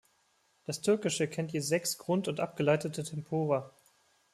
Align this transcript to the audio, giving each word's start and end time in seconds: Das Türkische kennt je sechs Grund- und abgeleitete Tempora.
Das 0.65 0.81
Türkische 0.81 1.27
kennt 1.27 1.51
je 1.53 1.59
sechs 1.59 1.99
Grund- 1.99 2.27
und 2.27 2.39
abgeleitete 2.39 3.03
Tempora. 3.03 3.71